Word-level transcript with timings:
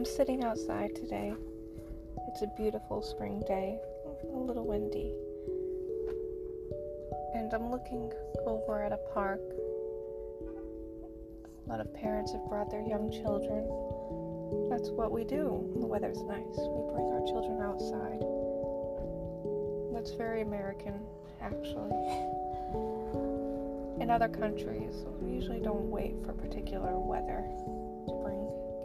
I'm 0.00 0.06
sitting 0.06 0.42
outside 0.42 0.94
today. 0.94 1.34
It's 2.28 2.40
a 2.40 2.46
beautiful 2.56 3.02
spring 3.02 3.42
day, 3.46 3.78
a 4.32 4.38
little 4.38 4.66
windy. 4.66 5.12
And 7.34 7.52
I'm 7.52 7.70
looking 7.70 8.10
over 8.46 8.82
at 8.82 8.92
a 8.92 8.96
park. 9.12 9.42
A 11.66 11.68
lot 11.68 11.80
of 11.80 11.92
parents 11.92 12.32
have 12.32 12.48
brought 12.48 12.70
their 12.70 12.80
young 12.80 13.12
children. 13.12 13.68
That's 14.70 14.88
what 14.88 15.12
we 15.12 15.22
do. 15.22 15.68
The 15.78 15.86
weather's 15.86 16.22
nice. 16.22 16.56
We 16.56 16.80
bring 16.94 17.12
our 17.12 17.26
children 17.26 17.60
outside. 17.60 18.24
That's 19.92 20.12
very 20.12 20.40
American, 20.40 20.98
actually. 21.42 21.92
In 24.00 24.08
other 24.08 24.28
countries, 24.28 25.04
we 25.20 25.34
usually 25.34 25.60
don't 25.60 25.90
wait 25.90 26.14
for 26.24 26.32
particular 26.32 26.98
weather 26.98 27.44
to 28.06 28.14
bring 28.24 28.40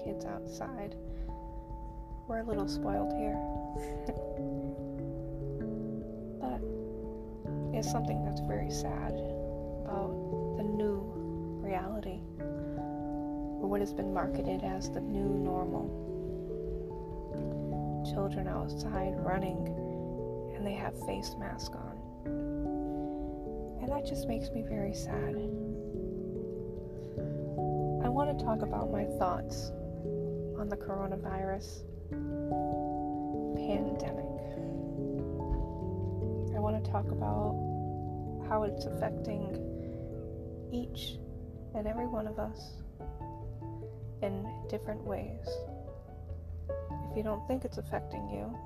kids 0.05 0.25
outside. 0.25 0.95
We're 2.27 2.39
a 2.39 2.43
little 2.43 2.67
spoiled 2.67 3.13
here. 3.13 3.33
but 6.39 6.61
it's 7.73 7.91
something 7.91 8.23
that's 8.23 8.41
very 8.41 8.69
sad 8.69 9.13
about 9.85 10.13
the 10.57 10.63
new 10.63 11.01
reality, 11.59 12.19
or 12.39 13.67
what 13.67 13.79
has 13.79 13.93
been 13.93 14.13
marketed 14.13 14.63
as 14.63 14.91
the 14.91 15.01
new 15.01 15.39
normal. 15.43 16.03
Children 18.13 18.47
outside 18.47 19.15
running 19.17 19.57
and 20.55 20.63
they 20.65 20.73
have 20.73 20.93
face 21.07 21.35
masks 21.39 21.75
on. 21.75 21.97
And 23.81 23.91
that 23.91 24.05
just 24.05 24.27
makes 24.27 24.51
me 24.51 24.61
very 24.61 24.93
sad. 24.93 25.35
I 28.03 28.09
want 28.09 28.37
to 28.37 28.45
talk 28.45 28.61
about 28.61 28.91
my 28.91 29.05
thoughts 29.17 29.71
on 30.57 30.69
the 30.69 30.77
coronavirus 30.77 31.83
pandemic. 33.55 34.25
I 36.55 36.59
want 36.59 36.83
to 36.83 36.91
talk 36.91 37.11
about 37.11 37.55
how 38.47 38.63
it's 38.63 38.85
affecting 38.85 39.59
each 40.71 41.17
and 41.75 41.87
every 41.87 42.07
one 42.07 42.27
of 42.27 42.39
us 42.39 42.73
in 44.21 44.47
different 44.69 45.03
ways. 45.03 45.45
If 47.11 47.17
you 47.17 47.23
don't 47.23 47.45
think 47.47 47.65
it's 47.65 47.77
affecting 47.77 48.29
you, 48.29 48.57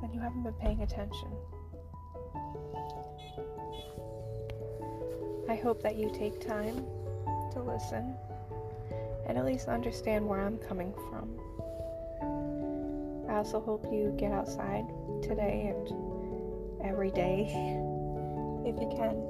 then 0.00 0.12
you 0.12 0.20
haven't 0.20 0.42
been 0.42 0.54
paying 0.54 0.82
attention. 0.82 1.28
I 5.48 5.54
hope 5.54 5.82
that 5.82 5.96
you 5.96 6.10
take 6.12 6.40
time 6.40 6.84
to 7.52 7.62
listen 7.62 8.16
and 9.26 9.36
at 9.36 9.44
least 9.44 9.68
understand 9.68 10.26
where 10.26 10.40
I'm 10.40 10.58
coming 10.58 10.92
from. 11.10 11.38
I 13.28 13.38
also 13.38 13.60
hope 13.60 13.84
you 13.92 14.14
get 14.16 14.32
outside 14.32 14.86
today 15.22 15.74
and 15.74 16.86
every 16.86 17.10
day 17.10 17.42
if 18.64 18.80
you 18.80 18.88
can. 18.96 19.22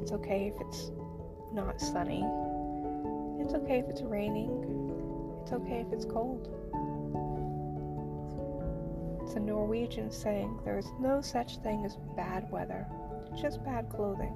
It's 0.00 0.12
okay 0.12 0.52
if 0.54 0.60
it's 0.60 0.90
not 1.52 1.80
sunny. 1.80 2.24
It's 3.40 3.54
okay 3.54 3.78
if 3.78 3.88
it's 3.88 4.02
raining. 4.02 5.40
It's 5.42 5.52
okay 5.52 5.84
if 5.86 5.92
it's 5.92 6.04
cold. 6.04 6.48
It's 9.22 9.34
a 9.34 9.40
Norwegian 9.40 10.10
saying 10.10 10.60
there 10.64 10.78
is 10.78 10.88
no 11.00 11.20
such 11.20 11.58
thing 11.58 11.84
as 11.84 11.96
bad 12.16 12.50
weather, 12.50 12.86
just 13.40 13.64
bad 13.64 13.88
clothing. 13.88 14.34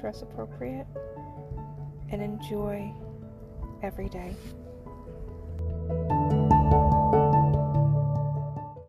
Dress 0.00 0.22
appropriate 0.22 0.86
and 2.10 2.22
enjoy 2.22 2.92
every 3.82 4.08
day. 4.08 4.34